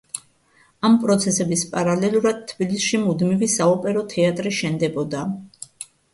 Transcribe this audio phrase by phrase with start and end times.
[0.87, 5.25] ამ პროცესების პარალელურად თბილისში მუდმივი საოპერო თეატრი შენდებოდა.